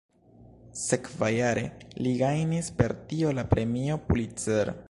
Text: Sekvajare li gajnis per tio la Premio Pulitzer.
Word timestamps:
Sekvajare 0.83 1.65
li 2.05 2.15
gajnis 2.23 2.73
per 2.81 2.99
tio 3.13 3.37
la 3.41 3.49
Premio 3.55 4.03
Pulitzer. 4.09 4.79